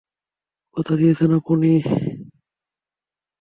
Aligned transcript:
কথা 0.75 0.93
দিয়েছেন 0.95 1.31
আপনি। 1.33 1.71